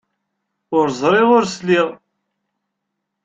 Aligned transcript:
Ur 0.77 0.87
ẓriɣ 0.99 1.29
ur 1.37 1.45
sliɣ. 1.55 1.87